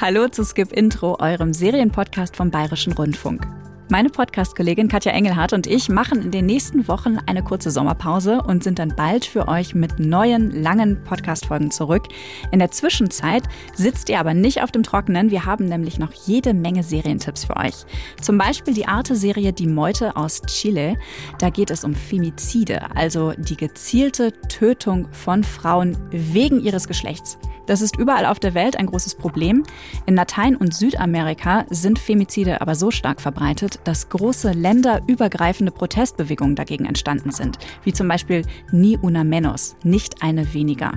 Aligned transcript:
Hallo 0.00 0.28
zu 0.28 0.44
Skip 0.44 0.70
Intro, 0.70 1.16
eurem 1.18 1.52
Serienpodcast 1.52 2.36
vom 2.36 2.52
Bayerischen 2.52 2.92
Rundfunk. 2.92 3.48
Meine 3.90 4.10
Podcast-Kollegin 4.10 4.86
Katja 4.86 5.10
Engelhardt 5.10 5.54
und 5.54 5.66
ich 5.66 5.88
machen 5.88 6.22
in 6.22 6.30
den 6.30 6.46
nächsten 6.46 6.86
Wochen 6.86 7.18
eine 7.26 7.42
kurze 7.42 7.72
Sommerpause 7.72 8.40
und 8.42 8.62
sind 8.62 8.78
dann 8.78 8.94
bald 8.94 9.24
für 9.24 9.48
euch 9.48 9.74
mit 9.74 9.98
neuen, 9.98 10.52
langen 10.52 11.02
Podcast-Folgen 11.02 11.72
zurück. 11.72 12.04
In 12.52 12.60
der 12.60 12.70
Zwischenzeit 12.70 13.42
sitzt 13.74 14.08
ihr 14.08 14.20
aber 14.20 14.34
nicht 14.34 14.62
auf 14.62 14.70
dem 14.70 14.84
Trockenen. 14.84 15.32
Wir 15.32 15.46
haben 15.46 15.64
nämlich 15.64 15.98
noch 15.98 16.12
jede 16.12 16.54
Menge 16.54 16.84
Serientipps 16.84 17.46
für 17.46 17.56
euch. 17.56 17.74
Zum 18.20 18.38
Beispiel 18.38 18.74
die 18.74 18.86
Arte-Serie 18.86 19.52
Die 19.52 19.66
Meute 19.66 20.16
aus 20.16 20.42
Chile. 20.42 20.96
Da 21.40 21.50
geht 21.50 21.72
es 21.72 21.82
um 21.82 21.96
Femizide, 21.96 22.94
also 22.94 23.32
die 23.36 23.56
gezielte 23.56 24.30
Tötung 24.42 25.08
von 25.10 25.42
Frauen 25.42 25.98
wegen 26.12 26.60
ihres 26.60 26.86
Geschlechts. 26.86 27.36
Das 27.68 27.82
ist 27.82 27.98
überall 27.98 28.24
auf 28.24 28.40
der 28.40 28.54
Welt 28.54 28.78
ein 28.78 28.86
großes 28.86 29.14
Problem. 29.14 29.62
In 30.06 30.16
Latein- 30.16 30.56
und 30.56 30.72
Südamerika 30.72 31.66
sind 31.68 31.98
Femizide 31.98 32.62
aber 32.62 32.74
so 32.74 32.90
stark 32.90 33.20
verbreitet, 33.20 33.78
dass 33.84 34.08
große 34.08 34.52
länderübergreifende 34.52 35.70
Protestbewegungen 35.70 36.56
dagegen 36.56 36.86
entstanden 36.86 37.30
sind, 37.30 37.58
wie 37.84 37.92
zum 37.92 38.08
Beispiel 38.08 38.42
Ni 38.72 38.96
una 38.96 39.22
menos, 39.22 39.76
nicht 39.84 40.22
eine 40.22 40.54
weniger. 40.54 40.92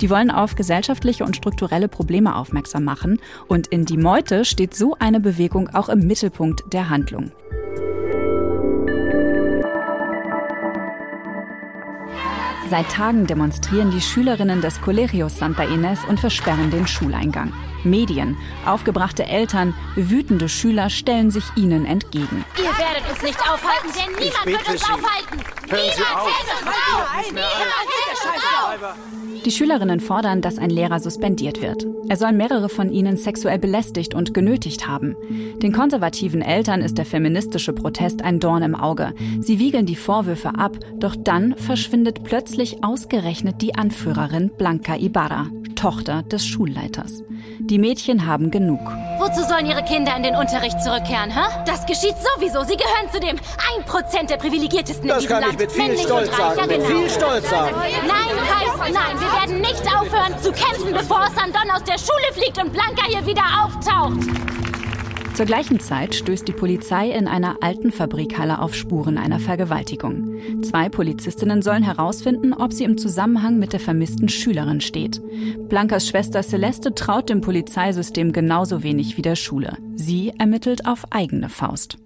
Die 0.00 0.10
wollen 0.10 0.32
auf 0.32 0.56
gesellschaftliche 0.56 1.24
und 1.24 1.36
strukturelle 1.36 1.86
Probleme 1.86 2.34
aufmerksam 2.34 2.82
machen 2.82 3.20
und 3.46 3.68
in 3.68 3.84
Die 3.84 3.96
Meute 3.96 4.44
steht 4.44 4.74
so 4.74 4.96
eine 4.98 5.20
Bewegung 5.20 5.68
auch 5.74 5.88
im 5.88 6.08
Mittelpunkt 6.08 6.64
der 6.72 6.90
Handlung. 6.90 7.30
Seit 12.68 12.90
Tagen 12.90 13.26
demonstrieren 13.28 13.92
die 13.92 14.00
Schülerinnen 14.00 14.60
des 14.60 14.80
Colegios 14.80 15.38
Santa 15.38 15.62
Ines 15.62 16.00
und 16.08 16.18
versperren 16.18 16.70
den 16.72 16.86
Schuleingang. 16.88 17.52
Medien, 17.84 18.36
aufgebrachte 18.64 19.24
Eltern, 19.24 19.72
wütende 19.94 20.48
Schüler 20.48 20.90
stellen 20.90 21.30
sich 21.30 21.44
ihnen 21.54 21.86
entgegen. 21.86 22.44
Ihr 22.58 22.64
werdet 22.64 23.08
uns 23.08 23.22
nicht 23.22 23.40
aufhalten, 23.40 23.88
denn 23.94 24.12
niemand 24.18 24.46
wird 24.46 24.68
uns 24.68 24.82
aufhalten. 24.82 25.55
Hören 25.68 25.90
Sie 25.96 26.02
auf. 26.02 26.30
Die 29.44 29.52
Schülerinnen 29.52 30.00
fordern, 30.00 30.40
dass 30.40 30.58
ein 30.58 30.70
Lehrer 30.70 30.98
suspendiert 30.98 31.62
wird. 31.62 31.86
Er 32.08 32.16
soll 32.16 32.32
mehrere 32.32 32.68
von 32.68 32.90
ihnen 32.90 33.16
sexuell 33.16 33.60
belästigt 33.60 34.12
und 34.12 34.34
genötigt 34.34 34.88
haben. 34.88 35.14
Den 35.62 35.72
konservativen 35.72 36.42
Eltern 36.42 36.80
ist 36.80 36.98
der 36.98 37.06
feministische 37.06 37.72
Protest 37.72 38.22
ein 38.22 38.40
Dorn 38.40 38.64
im 38.64 38.74
Auge. 38.74 39.14
Sie 39.40 39.60
wiegeln 39.60 39.86
die 39.86 39.94
Vorwürfe 39.94 40.58
ab, 40.58 40.76
doch 40.98 41.14
dann 41.16 41.54
verschwindet 41.56 42.24
plötzlich 42.24 42.82
ausgerechnet 42.82 43.62
die 43.62 43.76
Anführerin 43.76 44.50
Blanca 44.56 44.96
Ibarra, 44.96 45.46
Tochter 45.76 46.24
des 46.24 46.44
Schulleiters. 46.44 47.22
Die 47.60 47.78
Mädchen 47.78 48.26
haben 48.26 48.50
genug. 48.50 48.80
Wozu 49.26 49.42
sollen 49.42 49.66
ihre 49.66 49.82
Kinder 49.82 50.14
in 50.16 50.22
den 50.22 50.36
Unterricht 50.36 50.80
zurückkehren, 50.80 51.32
hä? 51.32 51.40
Das 51.66 51.84
geschieht 51.84 52.14
sowieso. 52.16 52.62
Sie 52.62 52.76
gehören 52.76 53.10
zu 53.12 53.18
dem 53.18 53.36
1% 53.84 54.28
der 54.28 54.36
privilegiertesten 54.36 55.02
in 55.02 55.08
Das 55.08 55.18
diesem 55.18 55.40
kann 55.40 55.42
ich 55.42 55.46
Land. 55.48 55.58
mit 55.58 55.72
viel 55.72 55.82
Männlich 55.82 56.02
Stolz 56.06 56.36
sagen, 56.36 56.58
ja, 56.60 56.66
mit 56.66 56.76
genau. 56.76 56.86
viel 57.00 57.10
Stolz 57.10 57.50
sagen. 57.50 57.76
Nein 58.06 58.36
heißt 58.54 58.94
nein. 58.94 59.20
Wir 59.20 59.32
werden 59.32 59.60
nicht 59.62 59.82
aufhören 59.82 60.38
zu 60.40 60.52
kämpfen, 60.52 60.92
bevor 60.92 61.26
Sandon 61.34 61.68
aus 61.72 61.82
der 61.82 61.98
Schule 61.98 62.32
fliegt 62.34 62.56
und 62.58 62.72
Blanca 62.72 63.02
hier 63.08 63.26
wieder 63.26 63.42
auftaucht. 63.64 64.75
Zur 65.36 65.44
gleichen 65.44 65.80
Zeit 65.80 66.14
stößt 66.14 66.48
die 66.48 66.54
Polizei 66.54 67.10
in 67.10 67.28
einer 67.28 67.58
alten 67.60 67.92
Fabrikhalle 67.92 68.58
auf 68.58 68.74
Spuren 68.74 69.18
einer 69.18 69.38
Vergewaltigung. 69.38 70.34
Zwei 70.62 70.88
Polizistinnen 70.88 71.60
sollen 71.60 71.82
herausfinden, 71.82 72.54
ob 72.54 72.72
sie 72.72 72.84
im 72.84 72.96
Zusammenhang 72.96 73.58
mit 73.58 73.74
der 73.74 73.80
vermissten 73.80 74.30
Schülerin 74.30 74.80
steht. 74.80 75.20
Blancas 75.68 76.08
Schwester 76.08 76.42
Celeste 76.42 76.94
traut 76.94 77.28
dem 77.28 77.42
Polizeisystem 77.42 78.32
genauso 78.32 78.82
wenig 78.82 79.18
wie 79.18 79.22
der 79.22 79.36
Schule. 79.36 79.76
Sie 79.92 80.32
ermittelt 80.38 80.86
auf 80.86 81.04
eigene 81.10 81.50
Faust. 81.50 81.98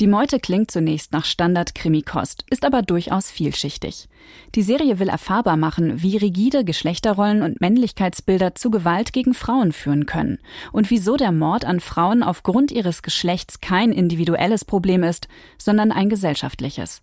Die 0.00 0.08
Meute 0.08 0.40
klingt 0.40 0.72
zunächst 0.72 1.12
nach 1.12 1.24
Standard-Krimi-Kost, 1.24 2.44
ist 2.50 2.64
aber 2.64 2.82
durchaus 2.82 3.30
vielschichtig. 3.30 4.08
Die 4.56 4.62
Serie 4.62 4.98
will 4.98 5.08
erfahrbar 5.08 5.56
machen, 5.56 6.02
wie 6.02 6.16
rigide 6.16 6.64
Geschlechterrollen 6.64 7.42
und 7.42 7.60
Männlichkeitsbilder 7.60 8.56
zu 8.56 8.72
Gewalt 8.72 9.12
gegen 9.12 9.34
Frauen 9.34 9.70
führen 9.70 10.04
können 10.06 10.38
und 10.72 10.90
wieso 10.90 11.16
der 11.16 11.30
Mord 11.30 11.64
an 11.64 11.78
Frauen 11.78 12.24
aufgrund 12.24 12.72
ihres 12.72 13.02
Geschlechts 13.02 13.60
kein 13.60 13.92
individuelles 13.92 14.64
Problem 14.64 15.04
ist, 15.04 15.28
sondern 15.58 15.92
ein 15.92 16.08
gesellschaftliches. 16.08 17.00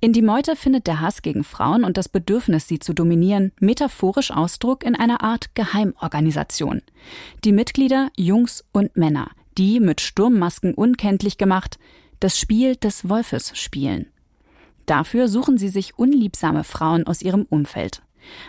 In 0.00 0.14
Die 0.14 0.22
Meute 0.22 0.56
findet 0.56 0.86
der 0.86 1.00
Hass 1.00 1.20
gegen 1.20 1.44
Frauen 1.44 1.84
und 1.84 1.98
das 1.98 2.08
Bedürfnis, 2.08 2.66
sie 2.66 2.78
zu 2.78 2.94
dominieren, 2.94 3.52
metaphorisch 3.60 4.30
Ausdruck 4.30 4.84
in 4.84 4.94
einer 4.94 5.22
Art 5.22 5.54
Geheimorganisation. 5.54 6.80
Die 7.44 7.52
Mitglieder 7.52 8.10
Jungs 8.16 8.64
und 8.72 8.96
Männer, 8.96 9.30
die 9.58 9.80
mit 9.80 10.00
Sturmmasken 10.00 10.74
unkenntlich 10.74 11.36
gemacht, 11.36 11.78
das 12.22 12.38
Spiel 12.38 12.76
des 12.76 13.08
Wolfes 13.08 13.52
spielen. 13.58 14.06
Dafür 14.86 15.28
suchen 15.28 15.58
sie 15.58 15.68
sich 15.68 15.98
unliebsame 15.98 16.64
Frauen 16.64 17.06
aus 17.06 17.22
ihrem 17.22 17.46
Umfeld. 17.48 18.02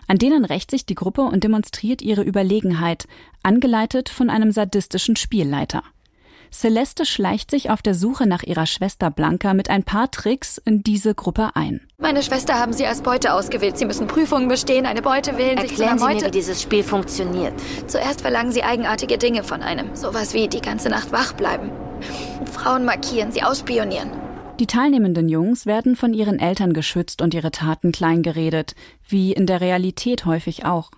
An 0.07 0.17
denen 0.17 0.45
rächt 0.45 0.69
sich 0.69 0.85
die 0.85 0.95
Gruppe 0.95 1.22
und 1.22 1.44
demonstriert 1.44 2.01
ihre 2.01 2.23
Überlegenheit, 2.23 3.07
angeleitet 3.41 4.09
von 4.09 4.29
einem 4.29 4.51
sadistischen 4.51 5.16
Spielleiter. 5.16 5.84
Celeste 6.51 7.07
schleicht 7.07 7.50
sich 7.50 7.72
auf 7.72 7.81
der 7.81 7.95
Suche 7.95 8.28
nach 8.28 8.44
ihrer 8.44 8.67
Schwester 8.67 9.09
Blanca 9.09 9.56
mit 9.56 9.72
ein 9.72 9.84
paar 9.84 10.11
Tricks 10.11 10.59
in 10.63 10.84
diese 10.84 11.16
Gruppe 11.16 11.55
ein. 11.55 11.81
Meine 11.97 12.22
Schwester 12.22 12.59
haben 12.59 12.73
Sie 12.73 12.85
als 12.85 13.01
Beute 13.01 13.34
ausgewählt. 13.34 13.79
Sie 13.79 13.85
müssen 13.85 14.05
Prüfungen 14.05 14.50
bestehen, 14.50 14.85
eine 14.85 15.01
Beute 15.01 15.38
wählen, 15.40 15.57
sich 15.57 15.75
zu 15.75 15.81
Erklären 15.81 16.03
einer 16.03 16.19
Sie 16.19 16.25
mir, 16.25 16.28
wie 16.28 16.31
dieses 16.31 16.61
Spiel 16.61 16.84
funktioniert. 16.84 17.53
Zuerst 17.88 18.22
verlangen 18.22 18.51
Sie 18.51 18.61
eigenartige 18.61 19.17
Dinge 19.17 19.44
von 19.44 19.63
einem. 19.63 19.95
Sowas 19.95 20.35
wie 20.35 20.47
die 20.47 20.61
ganze 20.61 20.90
Nacht 20.90 21.11
wach 21.11 21.34
bleiben. 21.34 21.72
Frauen 22.63 22.85
markieren, 22.85 23.29
sie 23.29 23.44
ausspionieren. 23.44 24.09
Die 24.57 24.68
teilnehmenden 24.68 25.28
Jungs 25.28 25.66
werden 25.66 25.97
von 25.97 26.13
ihren 26.13 26.40
Eltern 26.40 26.72
geschützt 26.72 27.22
und 27.22 27.34
ihre 27.34 27.51
Taten 27.51 27.91
kleingeredet, 27.91 28.74
wie 29.06 29.34
in 29.34 29.46
der 29.46 29.59
Realität 29.59 30.25
häufig 30.25 30.63
auch. 30.63 30.90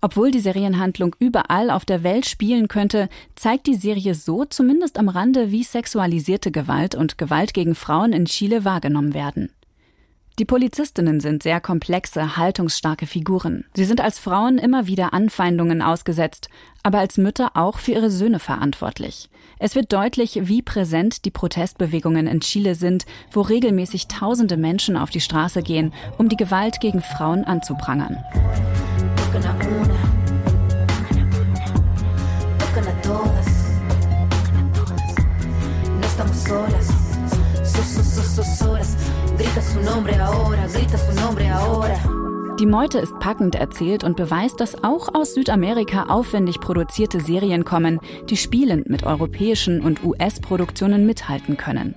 Obwohl 0.00 0.30
die 0.30 0.38
Serienhandlung 0.38 1.16
überall 1.18 1.70
auf 1.70 1.84
der 1.84 2.04
Welt 2.04 2.26
spielen 2.26 2.68
könnte, 2.68 3.08
zeigt 3.34 3.66
die 3.66 3.74
Serie 3.74 4.14
so 4.14 4.44
zumindest 4.44 5.00
am 5.00 5.08
Rande, 5.08 5.50
wie 5.50 5.64
sexualisierte 5.64 6.52
Gewalt 6.52 6.94
und 6.94 7.18
Gewalt 7.18 7.54
gegen 7.54 7.74
Frauen 7.74 8.12
in 8.12 8.26
Chile 8.26 8.64
wahrgenommen 8.64 9.12
werden. 9.12 9.50
Die 10.40 10.46
Polizistinnen 10.46 11.20
sind 11.20 11.42
sehr 11.42 11.60
komplexe, 11.60 12.38
haltungsstarke 12.38 13.06
Figuren. 13.06 13.66
Sie 13.74 13.84
sind 13.84 14.00
als 14.00 14.18
Frauen 14.18 14.56
immer 14.56 14.86
wieder 14.86 15.12
Anfeindungen 15.12 15.82
ausgesetzt, 15.82 16.48
aber 16.82 16.98
als 16.98 17.18
Mütter 17.18 17.50
auch 17.58 17.78
für 17.78 17.92
ihre 17.92 18.10
Söhne 18.10 18.38
verantwortlich. 18.38 19.28
Es 19.58 19.74
wird 19.74 19.92
deutlich, 19.92 20.40
wie 20.44 20.62
präsent 20.62 21.26
die 21.26 21.30
Protestbewegungen 21.30 22.26
in 22.26 22.40
Chile 22.40 22.74
sind, 22.74 23.04
wo 23.30 23.42
regelmäßig 23.42 24.08
tausende 24.08 24.56
Menschen 24.56 24.96
auf 24.96 25.10
die 25.10 25.20
Straße 25.20 25.62
gehen, 25.62 25.92
um 26.16 26.30
die 26.30 26.38
Gewalt 26.38 26.80
gegen 26.80 27.02
Frauen 27.02 27.44
anzuprangern. 27.44 28.16
Die 42.58 42.66
Meute 42.66 42.98
ist 42.98 43.18
packend 43.20 43.54
erzählt 43.54 44.04
und 44.04 44.18
beweist, 44.18 44.60
dass 44.60 44.84
auch 44.84 45.14
aus 45.14 45.32
Südamerika 45.32 46.04
aufwendig 46.04 46.60
produzierte 46.60 47.20
Serien 47.20 47.64
kommen, 47.64 48.00
die 48.28 48.36
spielend 48.36 48.90
mit 48.90 49.04
europäischen 49.04 49.80
und 49.80 50.04
US-Produktionen 50.04 51.06
mithalten 51.06 51.56
können. 51.56 51.94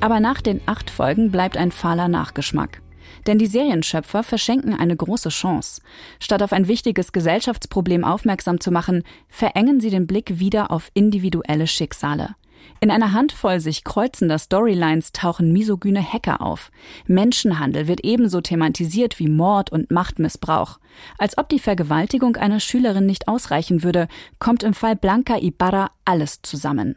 Aber 0.00 0.20
nach 0.20 0.40
den 0.40 0.62
acht 0.64 0.88
Folgen 0.88 1.30
bleibt 1.30 1.58
ein 1.58 1.70
fahler 1.70 2.08
Nachgeschmack. 2.08 2.80
Denn 3.26 3.38
die 3.38 3.46
Serienschöpfer 3.46 4.22
verschenken 4.22 4.72
eine 4.72 4.96
große 4.96 5.28
Chance. 5.28 5.82
Statt 6.18 6.42
auf 6.42 6.54
ein 6.54 6.68
wichtiges 6.68 7.12
Gesellschaftsproblem 7.12 8.04
aufmerksam 8.04 8.60
zu 8.60 8.70
machen, 8.70 9.02
verengen 9.28 9.80
sie 9.80 9.90
den 9.90 10.06
Blick 10.06 10.38
wieder 10.38 10.70
auf 10.70 10.90
individuelle 10.94 11.66
Schicksale. 11.66 12.36
In 12.80 12.90
einer 12.90 13.12
Handvoll 13.12 13.60
sich 13.60 13.84
kreuzender 13.84 14.38
Storylines 14.38 15.12
tauchen 15.12 15.52
misogyne 15.52 16.02
Hacker 16.02 16.40
auf. 16.40 16.70
Menschenhandel 17.06 17.88
wird 17.88 18.04
ebenso 18.04 18.40
thematisiert 18.40 19.18
wie 19.18 19.28
Mord 19.28 19.72
und 19.72 19.90
Machtmissbrauch. 19.90 20.78
Als 21.18 21.38
ob 21.38 21.48
die 21.48 21.58
Vergewaltigung 21.58 22.36
einer 22.36 22.60
Schülerin 22.60 23.06
nicht 23.06 23.28
ausreichen 23.28 23.82
würde, 23.82 24.08
kommt 24.38 24.62
im 24.62 24.74
Fall 24.74 24.96
Blanca 24.96 25.38
Ibarra 25.38 25.90
alles 26.04 26.42
zusammen. 26.42 26.96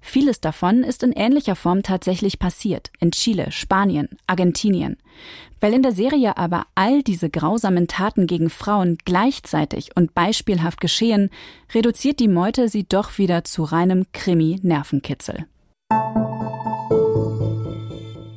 Vieles 0.00 0.40
davon 0.40 0.84
ist 0.84 1.02
in 1.02 1.12
ähnlicher 1.12 1.56
Form 1.56 1.82
tatsächlich 1.82 2.38
passiert, 2.38 2.90
in 3.00 3.10
Chile, 3.10 3.50
Spanien, 3.50 4.08
Argentinien. 4.26 4.96
Weil 5.60 5.74
in 5.74 5.82
der 5.82 5.92
Serie 5.92 6.36
aber 6.36 6.66
all 6.74 7.02
diese 7.02 7.30
grausamen 7.30 7.88
Taten 7.88 8.26
gegen 8.26 8.48
Frauen 8.48 8.98
gleichzeitig 9.04 9.96
und 9.96 10.14
beispielhaft 10.14 10.80
geschehen, 10.80 11.30
reduziert 11.74 12.20
die 12.20 12.28
Meute 12.28 12.68
sie 12.68 12.84
doch 12.84 13.18
wieder 13.18 13.44
zu 13.44 13.64
reinem 13.64 14.06
Krimi-Nervenkitzel. 14.12 15.46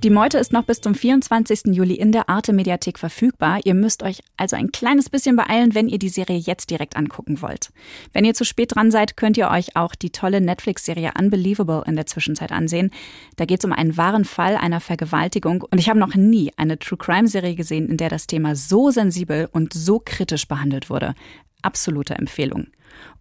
Die 0.04 0.10
Meute 0.10 0.40
ist 0.40 0.52
noch 0.52 0.64
bis 0.64 0.82
zum 0.82 0.96
24. 0.96 1.76
Juli 1.76 1.94
in 1.94 2.12
der 2.12 2.28
Arte 2.28 2.54
Mediathek 2.54 2.98
verfügbar. 2.98 3.60
Ihr 3.66 3.76
müsst 3.76 4.02
euch 4.02 4.24
also 4.36 4.56
ein 4.56 4.72
kleines 4.72 5.12
bisschen 5.12 5.36
beeilen, 5.36 5.76
wenn 5.76 5.88
ihr 5.88 6.00
die 6.00 6.10
Serie 6.10 6.38
jetzt 6.38 6.72
direkt 6.72 6.96
angucken 6.96 7.40
wollt. 7.44 7.70
Wenn 8.12 8.26
ihr 8.26 8.34
zu 8.34 8.44
spät 8.44 8.74
dran 8.74 8.90
seid, 8.90 9.16
könnt 9.16 9.38
ihr 9.38 9.52
euch 9.52 9.76
auch 9.76 9.94
die 9.94 10.10
tolle 10.10 10.42
Netflix-Serie 10.42 11.12
Unbelievable 11.20 11.84
in 11.86 11.96
der 11.96 12.08
Zwischenzeit 12.08 12.52
ansehen. 12.52 12.90
Da 13.36 13.46
geht 13.46 13.60
es 13.60 13.66
um 13.66 13.74
einen 13.74 13.96
wahren 13.96 14.26
Fall 14.26 14.58
einer 14.58 14.80
Vergewaltigung 14.80 15.62
und 15.70 15.78
ich 15.78 15.88
habe 15.88 16.00
noch 16.00 16.16
nie 16.16 16.52
eine 16.58 16.80
True 16.80 16.98
Crime-Serie 16.98 17.54
gesehen, 17.54 17.88
in 17.88 17.98
der 17.98 18.10
das 18.10 18.26
Thema 18.26 18.56
so 18.56 18.90
sensibel 18.90 19.50
und 19.52 19.72
so 19.72 20.02
kritisch 20.04 20.48
behandelt 20.48 20.90
wurde. 20.90 21.14
Absolute 21.62 22.16
Empfehlung. 22.16 22.70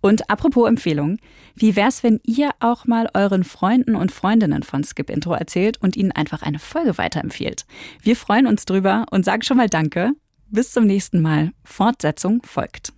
Und 0.00 0.30
apropos 0.30 0.68
Empfehlung, 0.68 1.18
wie 1.54 1.76
wär's, 1.76 2.02
wenn 2.02 2.20
ihr 2.24 2.50
auch 2.60 2.86
mal 2.86 3.08
euren 3.14 3.44
Freunden 3.44 3.96
und 3.96 4.12
Freundinnen 4.12 4.62
von 4.62 4.84
Skip 4.84 5.10
Intro 5.10 5.34
erzählt 5.34 5.78
und 5.82 5.96
ihnen 5.96 6.12
einfach 6.12 6.42
eine 6.42 6.58
Folge 6.58 6.98
weiterempfiehlt? 6.98 7.66
Wir 8.02 8.16
freuen 8.16 8.46
uns 8.46 8.64
drüber 8.64 9.06
und 9.10 9.24
sagen 9.24 9.42
schon 9.42 9.56
mal 9.56 9.68
Danke. 9.68 10.12
Bis 10.48 10.72
zum 10.72 10.84
nächsten 10.84 11.20
Mal. 11.20 11.52
Fortsetzung 11.64 12.42
folgt. 12.42 12.92